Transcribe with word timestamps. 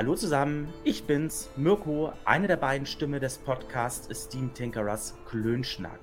Hallo 0.00 0.14
zusammen, 0.14 0.72
ich 0.82 1.04
bin's, 1.04 1.50
Mirko, 1.56 2.14
eine 2.24 2.46
der 2.46 2.56
beiden 2.56 2.86
Stimmen 2.86 3.20
des 3.20 3.36
Podcasts 3.36 4.08
Steam 4.24 4.54
Tinkerers 4.54 5.14
Klönschnack. 5.28 6.00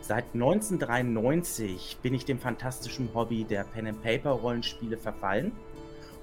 Seit 0.00 0.24
1993 0.34 1.98
bin 2.02 2.14
ich 2.14 2.24
dem 2.24 2.40
fantastischen 2.40 3.14
Hobby 3.14 3.44
der 3.44 3.62
Pen-and-Paper-Rollenspiele 3.62 4.96
verfallen 4.96 5.52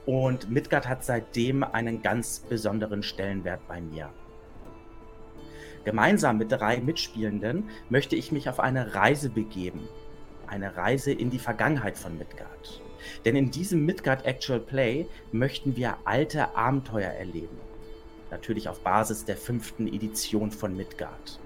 und 0.05 0.49
Midgard 0.49 0.89
hat 0.89 1.05
seitdem 1.05 1.63
einen 1.63 2.01
ganz 2.01 2.39
besonderen 2.39 3.01
Stellenwert 3.01 3.65
bei 3.65 3.79
mir. 3.79 4.09
Gemeinsam 5.85 6.37
mit 6.37 6.51
drei 6.51 6.81
Mitspielenden 6.81 7.69
möchte 7.87 8.17
ich 8.17 8.33
mich 8.33 8.49
auf 8.49 8.59
eine 8.59 8.93
Reise 8.93 9.29
begeben. 9.29 9.87
Eine 10.47 10.75
Reise 10.75 11.13
in 11.13 11.29
die 11.29 11.39
Vergangenheit 11.39 11.97
von 11.97 12.17
Midgard. 12.17 12.81
Denn 13.25 13.35
in 13.35 13.51
diesem 13.51 13.85
Midgard 13.85 14.25
Actual 14.25 14.59
Play 14.59 15.05
möchten 15.31 15.75
wir 15.75 15.97
alte 16.05 16.55
Abenteuer 16.55 17.11
erleben. 17.11 17.57
Natürlich 18.31 18.67
auf 18.69 18.79
Basis 18.81 19.25
der 19.25 19.37
fünften 19.37 19.87
Edition 19.87 20.51
von 20.51 20.75
Midgard. 20.75 21.39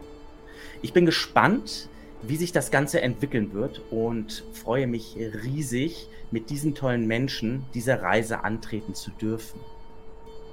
Ich 0.81 0.93
bin 0.93 1.05
gespannt, 1.05 1.89
wie 2.21 2.35
sich 2.35 2.51
das 2.51 2.71
Ganze 2.71 3.01
entwickeln 3.01 3.53
wird 3.53 3.81
und 3.91 4.43
freue 4.53 4.87
mich 4.87 5.15
riesig, 5.17 6.09
mit 6.31 6.49
diesen 6.49 6.75
tollen 6.75 7.07
Menschen 7.07 7.65
diese 7.73 8.01
Reise 8.01 8.43
antreten 8.43 8.93
zu 8.93 9.11
dürfen. 9.11 9.59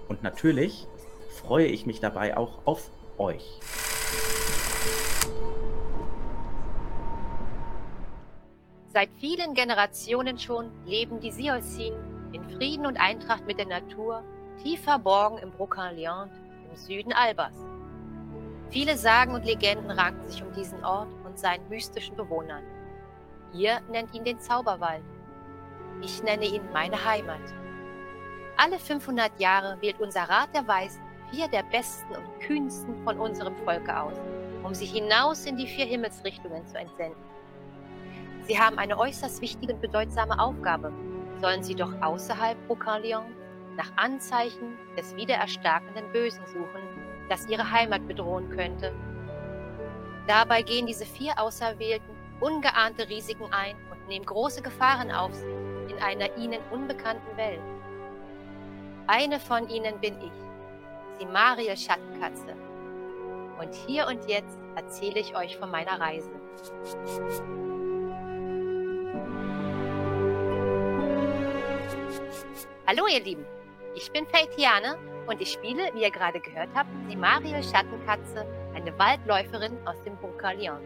Und 0.09 0.23
natürlich 0.23 0.87
freue 1.29 1.66
ich 1.66 1.87
mich 1.87 2.01
dabei 2.01 2.37
auch 2.37 2.59
auf 2.65 2.91
euch. 3.18 3.60
Seit 8.96 9.10
vielen 9.20 9.52
Generationen 9.52 10.38
schon 10.38 10.70
leben 10.86 11.20
die 11.20 11.30
Siolsin 11.30 11.92
in 12.32 12.42
Frieden 12.48 12.87
und 12.87 12.96
Eintracht 12.96 13.45
mit 13.45 13.59
der 13.59 13.66
Natur, 13.66 14.24
tief 14.62 14.80
verborgen 14.84 15.37
im 15.37 15.50
Brocquenliand 15.50 16.32
im 16.71 16.76
Süden 16.76 17.12
Albers. 17.12 17.54
Viele 18.71 18.96
Sagen 18.96 19.34
und 19.34 19.45
Legenden 19.45 19.90
ranken 19.90 20.26
sich 20.30 20.43
um 20.43 20.51
diesen 20.54 20.82
Ort 20.82 21.12
und 21.26 21.38
seinen 21.38 21.68
mystischen 21.68 22.16
Bewohnern. 22.16 22.62
Ihr 23.52 23.82
nennt 23.90 24.15
ihn 24.15 24.24
den 24.24 24.40
Zauberwald. 24.40 25.04
Ich 26.01 26.23
nenne 26.23 26.46
ihn 26.46 26.62
meine 26.73 27.04
Heimat. 27.04 27.52
Alle 28.56 28.78
500 28.78 29.38
Jahre 29.38 29.76
wählt 29.82 30.01
unser 30.01 30.23
Rat 30.23 30.54
der 30.54 30.66
Weisen 30.66 31.02
vier 31.30 31.49
der 31.49 31.65
besten 31.65 32.15
und 32.15 32.40
kühnsten 32.40 33.04
von 33.04 33.21
unserem 33.21 33.56
Volke 33.56 33.95
aus, 33.95 34.15
um 34.62 34.73
sie 34.73 34.87
hinaus 34.87 35.45
in 35.45 35.59
die 35.59 35.66
vier 35.66 35.84
Himmelsrichtungen 35.84 36.66
zu 36.66 36.78
entsenden. 36.78 37.26
Sie 38.47 38.59
haben 38.59 38.79
eine 38.79 38.97
äußerst 38.97 39.41
wichtige 39.41 39.75
und 39.75 39.80
bedeutsame 39.80 40.39
Aufgabe. 40.39 40.93
Sollen 41.41 41.65
sie 41.65 41.75
doch 41.75 41.93
außerhalb 42.01 42.57
Brocalion 42.69 43.25
nach 43.77 43.91
Anzeichen 43.97 44.79
des 44.97 45.15
wiedererstarkenden 45.16 46.11
Bösen 46.13 46.47
suchen, 46.47 46.80
das 47.29 47.49
ihre 47.49 47.71
Heimat 47.71 48.07
bedrohen 48.07 48.49
könnte. 48.51 48.93
Dabei 50.29 50.63
gehen 50.63 50.87
diese 50.87 51.05
vier 51.05 51.33
Auserwählten 51.41 52.17
ungeahnte 52.41 53.09
Risiken 53.09 53.52
ein 53.52 53.77
und 53.91 54.09
nehmen 54.09 54.27
große 54.27 54.63
Gefahren 54.63 55.11
auf 55.11 55.35
sich 55.35 55.49
in 55.89 55.99
einer 55.99 56.37
ihnen 56.37 56.61
unbekannten 56.71 57.37
Welt. 57.37 57.61
Eine 59.07 59.41
von 59.41 59.69
ihnen 59.69 59.99
bin 60.01 60.15
ich, 60.21 60.33
die 61.21 61.27
Mariel 61.27 61.77
Schattenkatze. 61.77 62.55
Und 63.59 63.74
hier 63.87 64.06
und 64.06 64.28
jetzt 64.28 64.59
erzähle 64.75 65.21
ich 65.21 65.34
euch 65.34 65.56
von 65.56 65.71
meiner 65.71 65.99
Reise. 65.99 66.31
Hallo 72.88 73.06
ihr 73.09 73.20
Lieben, 73.20 73.44
ich 73.97 74.12
bin 74.12 74.26
Faithiane 74.26 74.97
und 75.26 75.41
ich 75.41 75.50
spiele, 75.50 75.91
wie 75.94 76.03
ihr 76.03 76.10
gerade 76.10 76.38
gehört 76.38 76.69
habt, 76.75 76.88
die 77.10 77.16
Mario 77.16 77.60
Schattenkatze, 77.62 78.47
eine 78.75 78.97
Waldläuferin 78.97 79.76
aus 79.87 80.00
dem 80.04 80.16
Bunker 80.19 80.55
Lyon. 80.55 80.81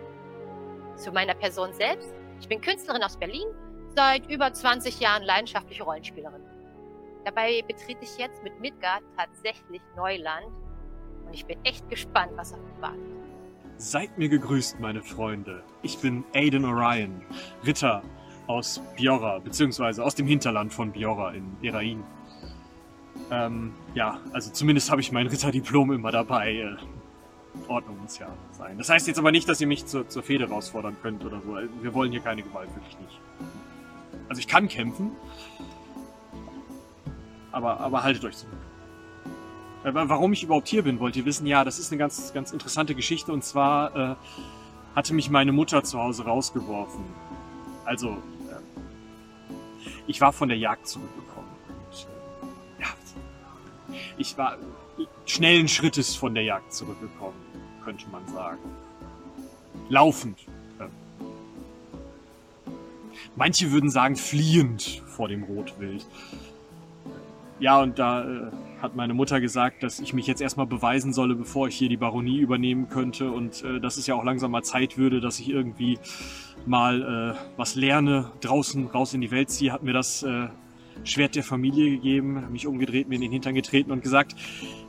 Zu 0.96 1.12
meiner 1.12 1.34
Person 1.34 1.72
selbst, 1.74 2.14
ich 2.40 2.48
bin 2.48 2.60
Künstlerin 2.60 3.02
aus 3.02 3.18
Berlin, 3.18 3.48
seit 3.94 4.30
über 4.30 4.52
20 4.52 4.98
Jahren 4.98 5.24
leidenschaftliche 5.24 5.82
Rollenspielerin. 5.82 6.42
Dabei 7.24 7.62
betrete 7.68 8.02
ich 8.02 8.16
jetzt 8.16 8.42
mit 8.42 8.58
Midgard 8.60 9.02
tatsächlich 9.16 9.82
Neuland 9.94 10.46
und 11.26 11.34
ich 11.34 11.44
bin 11.44 11.58
echt 11.64 11.88
gespannt, 11.90 12.32
was 12.36 12.54
auf 12.54 12.60
mich 12.60 12.80
wartet. 12.80 13.00
Seid 13.76 14.16
mir 14.16 14.28
gegrüßt, 14.28 14.80
meine 14.80 15.02
Freunde. 15.02 15.62
Ich 15.82 15.98
bin 15.98 16.24
Aiden 16.34 16.64
Orion, 16.64 17.22
Ritter 17.66 18.02
aus 18.50 18.82
Biora, 18.96 19.38
beziehungsweise 19.38 20.04
aus 20.04 20.14
dem 20.16 20.26
Hinterland 20.26 20.74
von 20.74 20.90
Biora 20.90 21.32
in 21.32 21.44
Erain. 21.62 22.02
Ähm, 23.30 23.72
ja, 23.94 24.18
also 24.32 24.50
zumindest 24.50 24.90
habe 24.90 25.00
ich 25.00 25.12
mein 25.12 25.28
Ritterdiplom 25.28 25.92
immer 25.92 26.10
dabei. 26.10 26.54
Äh, 26.54 26.76
Ordnung 27.68 28.00
muss 28.02 28.18
ja 28.18 28.28
sein. 28.52 28.76
Das 28.78 28.88
heißt 28.88 29.06
jetzt 29.06 29.18
aber 29.18 29.30
nicht, 29.30 29.48
dass 29.48 29.60
ihr 29.60 29.66
mich 29.66 29.86
zur, 29.86 30.08
zur 30.08 30.22
Fehde 30.22 30.48
herausfordern 30.48 30.96
könnt 31.02 31.24
oder 31.24 31.40
so. 31.40 31.56
Wir 31.82 31.94
wollen 31.94 32.10
hier 32.10 32.20
keine 32.20 32.42
Gewalt, 32.42 32.74
wirklich 32.74 32.98
nicht. 32.98 33.20
Also 34.28 34.40
ich 34.40 34.48
kann 34.48 34.68
kämpfen, 34.68 35.12
aber, 37.52 37.80
aber 37.80 38.02
haltet 38.02 38.24
euch 38.24 38.36
zurück. 38.36 38.52
Äh, 39.84 39.90
warum 39.94 40.32
ich 40.32 40.42
überhaupt 40.42 40.68
hier 40.68 40.82
bin, 40.82 40.98
wollt 40.98 41.16
ihr 41.16 41.24
wissen? 41.24 41.46
Ja, 41.46 41.64
das 41.64 41.78
ist 41.78 41.92
eine 41.92 41.98
ganz, 41.98 42.32
ganz 42.32 42.52
interessante 42.52 42.94
Geschichte. 42.96 43.32
Und 43.32 43.44
zwar 43.44 43.96
äh, 43.96 44.14
hatte 44.96 45.14
mich 45.14 45.30
meine 45.30 45.52
Mutter 45.52 45.84
zu 45.84 46.00
Hause 46.00 46.24
rausgeworfen. 46.24 47.04
Also 47.84 48.18
ich 50.06 50.20
war 50.20 50.32
von 50.32 50.48
der 50.48 50.58
Jagd 50.58 50.86
zurückgekommen. 50.86 51.48
Und, 51.68 52.06
äh, 52.78 52.82
ja, 52.82 52.88
ich 54.18 54.36
war 54.38 54.58
schnellen 55.26 55.68
Schrittes 55.68 56.14
von 56.14 56.34
der 56.34 56.44
Jagd 56.44 56.72
zurückgekommen, 56.72 57.36
könnte 57.84 58.06
man 58.10 58.26
sagen. 58.28 58.58
Laufend. 59.88 60.38
Äh. 60.78 60.86
Manche 63.36 63.70
würden 63.72 63.90
sagen 63.90 64.16
fliehend 64.16 65.02
vor 65.06 65.28
dem 65.28 65.44
Rotwild. 65.44 66.06
Ja, 67.58 67.80
und 67.80 67.98
da 67.98 68.24
äh, 68.24 68.50
hat 68.80 68.96
meine 68.96 69.14
Mutter 69.14 69.40
gesagt, 69.40 69.82
dass 69.82 70.00
ich 70.00 70.14
mich 70.14 70.26
jetzt 70.26 70.40
erstmal 70.40 70.66
beweisen 70.66 71.12
solle, 71.12 71.34
bevor 71.34 71.68
ich 71.68 71.76
hier 71.76 71.88
die 71.88 71.96
Baronie 71.96 72.38
übernehmen 72.38 72.88
könnte 72.88 73.30
und 73.30 73.62
äh, 73.62 73.80
dass 73.80 73.96
es 73.96 74.06
ja 74.06 74.14
auch 74.14 74.24
langsam 74.24 74.50
mal 74.50 74.62
Zeit 74.62 74.96
würde, 74.96 75.20
dass 75.20 75.38
ich 75.38 75.50
irgendwie 75.50 75.98
mal 76.66 77.36
äh, 77.36 77.38
was 77.56 77.74
lerne, 77.74 78.30
draußen 78.40 78.86
raus 78.88 79.14
in 79.14 79.20
die 79.20 79.30
Welt 79.30 79.50
ziehe, 79.50 79.72
hat 79.72 79.82
mir 79.82 79.92
das 79.92 80.22
äh, 80.22 80.48
Schwert 81.04 81.36
der 81.36 81.44
Familie 81.44 81.90
gegeben, 81.90 82.44
mich 82.50 82.66
umgedreht, 82.66 83.08
mir 83.08 83.16
in 83.16 83.22
den 83.22 83.32
Hintern 83.32 83.54
getreten 83.54 83.90
und 83.90 84.02
gesagt, 84.02 84.34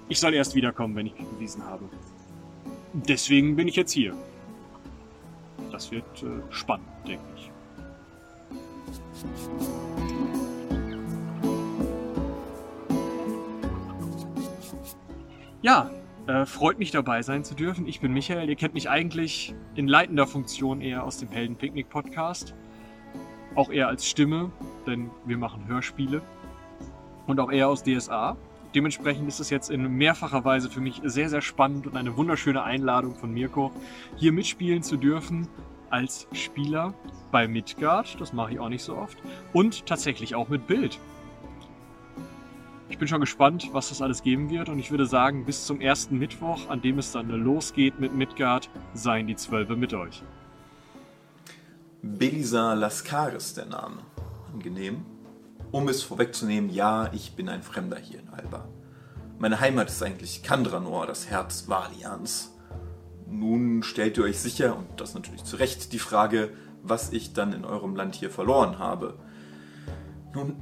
ich 0.09 0.19
soll 0.19 0.33
erst 0.33 0.55
wiederkommen, 0.55 0.95
wenn 0.95 1.07
ich 1.07 1.13
mich 1.17 1.27
bewiesen 1.27 1.65
habe. 1.65 1.85
Deswegen 2.93 3.55
bin 3.55 3.67
ich 3.67 3.75
jetzt 3.75 3.91
hier. 3.91 4.13
Das 5.71 5.91
wird 5.91 6.23
äh, 6.23 6.27
spannend, 6.49 6.87
denke 7.07 7.23
ich. 7.35 7.51
Ja, 15.63 15.91
äh, 16.25 16.47
freut 16.47 16.79
mich 16.79 16.89
dabei 16.89 17.21
sein 17.21 17.43
zu 17.43 17.53
dürfen. 17.53 17.87
Ich 17.87 17.99
bin 17.99 18.13
Michael. 18.13 18.49
Ihr 18.49 18.55
kennt 18.55 18.73
mich 18.73 18.89
eigentlich 18.89 19.53
in 19.75 19.87
leitender 19.87 20.25
Funktion 20.25 20.81
eher 20.81 21.03
aus 21.03 21.19
dem 21.19 21.29
Heldenpicknick 21.29 21.87
Podcast. 21.87 22.55
Auch 23.53 23.69
eher 23.69 23.87
als 23.87 24.07
Stimme, 24.07 24.51
denn 24.87 25.11
wir 25.23 25.37
machen 25.37 25.67
Hörspiele. 25.67 26.23
Und 27.27 27.39
auch 27.39 27.51
eher 27.51 27.67
aus 27.67 27.83
DSA. 27.83 28.37
Dementsprechend 28.73 29.27
ist 29.27 29.39
es 29.39 29.51
jetzt 29.51 29.69
in 29.69 29.87
mehrfacher 29.97 30.43
Weise 30.43 30.67
für 30.67 30.81
mich 30.81 30.99
sehr, 31.03 31.29
sehr 31.29 31.41
spannend 31.41 31.85
und 31.85 31.95
eine 31.95 32.17
wunderschöne 32.17 32.63
Einladung 32.63 33.13
von 33.13 33.31
Mirko, 33.31 33.71
hier 34.15 34.31
mitspielen 34.31 34.81
zu 34.81 34.97
dürfen 34.97 35.47
als 35.91 36.27
Spieler 36.31 36.95
bei 37.31 37.47
Midgard. 37.47 38.19
Das 38.19 38.33
mache 38.33 38.53
ich 38.53 38.59
auch 38.59 38.69
nicht 38.69 38.83
so 38.83 38.97
oft. 38.97 39.19
Und 39.53 39.85
tatsächlich 39.85 40.33
auch 40.33 40.49
mit 40.49 40.65
Bild. 40.65 40.99
Ich 42.91 42.97
bin 42.97 43.07
schon 43.07 43.21
gespannt, 43.21 43.69
was 43.71 43.87
das 43.87 44.01
alles 44.01 44.21
geben 44.21 44.49
wird 44.49 44.67
und 44.67 44.77
ich 44.77 44.91
würde 44.91 45.05
sagen, 45.05 45.45
bis 45.45 45.65
zum 45.65 45.79
ersten 45.79 46.19
Mittwoch, 46.19 46.69
an 46.69 46.81
dem 46.81 46.99
es 46.99 47.13
dann 47.13 47.29
losgeht 47.29 48.01
mit 48.01 48.13
Midgard, 48.13 48.69
seien 48.93 49.27
die 49.27 49.37
Zwölfe 49.37 49.77
mit 49.77 49.93
euch. 49.93 50.21
Belisar 52.01 52.75
Laskaris 52.75 53.53
der 53.53 53.67
Name. 53.67 53.99
Angenehm. 54.53 55.05
Um 55.71 55.87
es 55.87 56.03
vorwegzunehmen, 56.03 56.69
ja, 56.69 57.09
ich 57.13 57.33
bin 57.37 57.47
ein 57.47 57.63
Fremder 57.63 57.97
hier 57.97 58.19
in 58.19 58.27
Alba. 58.27 58.67
Meine 59.39 59.61
Heimat 59.61 59.89
ist 59.89 60.03
eigentlich 60.03 60.43
Kandranor, 60.43 61.07
das 61.07 61.29
Herz 61.29 61.69
Valians. 61.69 62.53
Nun 63.25 63.83
stellt 63.83 64.17
ihr 64.17 64.25
euch 64.25 64.39
sicher, 64.39 64.75
und 64.75 64.99
das 64.99 65.13
natürlich 65.13 65.45
zu 65.45 65.55
Recht, 65.55 65.93
die 65.93 65.99
Frage, 65.99 66.49
was 66.83 67.13
ich 67.13 67.31
dann 67.31 67.53
in 67.53 67.63
eurem 67.63 67.95
Land 67.95 68.15
hier 68.15 68.29
verloren 68.29 68.79
habe. 68.79 69.17
Nun, 70.35 70.57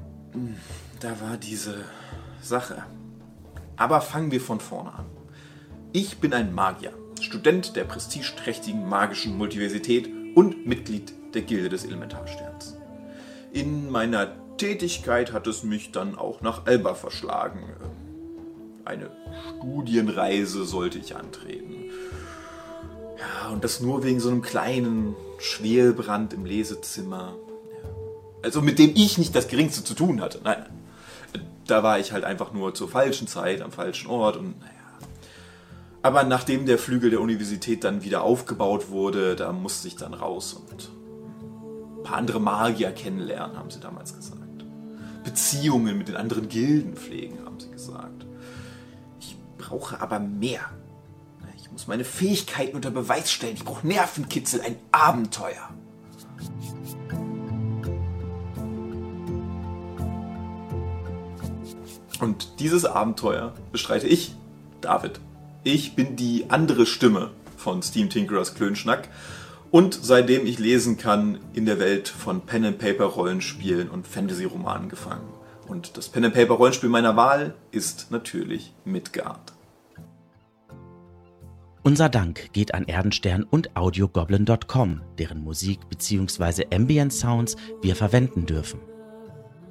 da 0.99 1.19
war 1.21 1.37
diese 1.37 1.85
Sache. 2.41 2.83
Aber 3.77 4.01
fangen 4.01 4.31
wir 4.31 4.41
von 4.41 4.59
vorne 4.59 4.93
an. 4.93 5.05
Ich 5.91 6.19
bin 6.19 6.33
ein 6.33 6.53
Magier, 6.53 6.93
Student 7.21 7.75
der 7.75 7.83
prestigeträchtigen 7.83 8.87
magischen 8.87 9.37
Multiversität 9.37 10.09
und 10.35 10.67
Mitglied 10.67 11.13
der 11.33 11.41
Gilde 11.41 11.69
des 11.69 11.85
Elementarsterns. 11.85 12.75
In 13.51 13.89
meiner 13.89 14.31
Tätigkeit 14.57 15.33
hat 15.33 15.47
es 15.47 15.63
mich 15.63 15.91
dann 15.91 16.15
auch 16.15 16.41
nach 16.41 16.65
Alba 16.65 16.93
verschlagen. 16.93 17.61
eine 18.85 19.09
Studienreise 19.57 20.65
sollte 20.65 20.97
ich 20.97 21.15
antreten. 21.15 21.85
Ja, 23.17 23.49
und 23.49 23.63
das 23.63 23.81
nur 23.81 24.03
wegen 24.03 24.19
so 24.19 24.29
einem 24.29 24.41
kleinen 24.41 25.15
Schwelbrand 25.37 26.33
im 26.33 26.45
Lesezimmer. 26.45 27.35
Also 28.41 28.61
mit 28.61 28.79
dem 28.79 28.91
ich 28.95 29.17
nicht 29.17 29.35
das 29.35 29.47
Geringste 29.47 29.83
zu 29.83 29.93
tun 29.93 30.21
hatte. 30.21 30.39
Nein, 30.43 30.65
da 31.69 31.83
war 31.83 31.99
ich 31.99 32.11
halt 32.11 32.23
einfach 32.23 32.53
nur 32.53 32.73
zur 32.73 32.89
falschen 32.89 33.27
Zeit, 33.27 33.61
am 33.61 33.71
falschen 33.71 34.09
Ort 34.09 34.37
und 34.37 34.59
naja. 34.59 34.73
Aber 36.01 36.23
nachdem 36.23 36.65
der 36.65 36.77
Flügel 36.77 37.09
der 37.09 37.21
Universität 37.21 37.83
dann 37.83 38.03
wieder 38.03 38.23
aufgebaut 38.23 38.89
wurde, 38.89 39.35
da 39.35 39.51
musste 39.51 39.87
ich 39.87 39.97
dann 39.97 40.13
raus 40.13 40.53
und 40.53 40.89
ein 41.97 42.03
paar 42.03 42.17
andere 42.17 42.39
Magier 42.39 42.91
kennenlernen, 42.91 43.57
haben 43.57 43.69
sie 43.69 43.79
damals 43.79 44.15
gesagt. 44.15 44.39
Beziehungen 45.23 45.97
mit 45.97 46.07
den 46.07 46.15
anderen 46.15 46.47
Gilden 46.47 46.95
pflegen, 46.95 47.45
haben 47.45 47.59
sie 47.59 47.69
gesagt. 47.69 48.25
Ich 49.19 49.35
brauche 49.57 50.01
aber 50.01 50.19
mehr. 50.19 50.61
Ich 51.57 51.69
muss 51.71 51.87
meine 51.87 52.05
Fähigkeiten 52.05 52.75
unter 52.75 52.91
Beweis 52.91 53.31
stellen. 53.31 53.55
Ich 53.55 53.65
brauche 53.65 53.85
Nervenkitzel, 53.85 54.61
ein 54.61 54.77
Abenteuer. 54.91 55.69
Und 62.19 62.59
dieses 62.59 62.85
Abenteuer 62.85 63.53
bestreite 63.71 64.07
ich, 64.07 64.35
David. 64.81 65.19
Ich 65.63 65.95
bin 65.95 66.15
die 66.15 66.45
andere 66.49 66.85
Stimme 66.85 67.31
von 67.57 67.81
Steam 67.81 68.09
Tinkerers 68.09 68.55
Klönschnack 68.55 69.09
und 69.71 69.93
seitdem 70.01 70.45
ich 70.45 70.59
lesen 70.59 70.97
kann, 70.97 71.39
in 71.53 71.65
der 71.65 71.79
Welt 71.79 72.07
von 72.07 72.41
Pen 72.41 72.65
and 72.65 72.79
Paper 72.79 73.05
Rollenspielen 73.05 73.89
und 73.89 74.07
Fantasy 74.07 74.45
Romanen 74.45 74.89
gefangen. 74.89 75.27
Und 75.67 75.97
das 75.97 76.09
Pen 76.09 76.25
and 76.25 76.33
Paper 76.33 76.55
Rollenspiel 76.55 76.89
meiner 76.89 77.15
Wahl 77.15 77.53
ist 77.71 78.09
natürlich 78.09 78.73
Midgard. 78.85 79.53
Unser 81.83 82.09
Dank 82.09 82.51
geht 82.51 82.73
an 82.73 82.85
Erdenstern 82.85 83.43
und 83.43 83.75
AudioGoblin.com, 83.77 85.01
deren 85.17 85.43
Musik 85.43 85.87
bzw. 85.89 86.65
Ambient 86.73 87.13
Sounds 87.13 87.55
wir 87.81 87.95
verwenden 87.95 88.45
dürfen. 88.45 88.79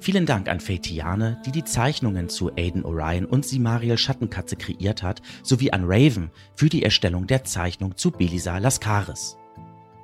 Vielen 0.01 0.25
Dank 0.25 0.47
an 0.47 0.61
Feitiane, 0.61 1.41
die 1.45 1.51
die 1.51 1.65
Zeichnungen 1.65 2.29
zu 2.29 2.51
Aiden 2.55 2.85
Orion 2.85 3.25
und 3.25 3.45
Simariel 3.45 3.97
Schattenkatze 3.97 4.55
kreiert 4.55 5.03
hat, 5.03 5.21
sowie 5.43 5.71
an 5.71 5.83
Raven 5.85 6.31
für 6.55 6.69
die 6.69 6.83
Erstellung 6.83 7.27
der 7.27 7.43
Zeichnung 7.43 7.97
zu 7.97 8.11
Belisa 8.11 8.57
Lascaris. 8.59 9.37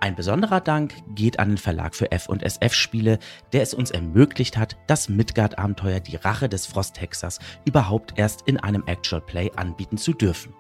Ein 0.02 0.16
besonderer 0.16 0.60
Dank 0.60 0.94
geht 1.16 1.40
an 1.40 1.50
den 1.50 1.58
Verlag 1.58 1.96
für 1.96 2.12
F&SF 2.12 2.74
Spiele, 2.74 3.20
der 3.54 3.62
es 3.62 3.74
uns 3.74 3.90
ermöglicht 3.90 4.58
hat, 4.58 4.76
das 4.86 5.08
Midgard-Abenteuer 5.08 6.02
Die 6.02 6.18
Rache 6.18 6.50
des 6.50 6.68
Frosthexers 6.68 7.40
überhaupt 7.64 8.14
erst 8.18 8.44
in 8.46 8.58
einem 8.58 8.84
Actual 8.88 9.22
Play 9.22 9.50
anbieten 9.56 9.98
zu 9.98 10.14
dürfen. 10.14 10.54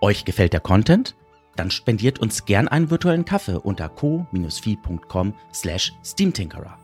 Euch 0.00 0.24
gefällt 0.24 0.54
der 0.54 0.60
Content? 0.60 1.14
Dann 1.56 1.70
spendiert 1.70 2.18
uns 2.18 2.46
gern 2.46 2.68
einen 2.68 2.90
virtuellen 2.90 3.26
Kaffee 3.26 3.60
unter 3.60 3.90
co-fi.com 3.90 5.34
slash 5.52 5.92
steamtinkerer. 6.02 6.79